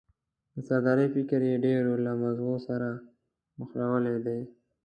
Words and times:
د 0.53 0.55
سردارۍ 0.67 1.07
فکر 1.15 1.39
یې 1.49 1.55
د 1.59 1.61
ډېرو 1.65 1.93
له 2.05 2.11
مغزو 2.21 2.51
سره 2.67 2.89
مښلولی 3.57 4.17
دی. 4.25 4.41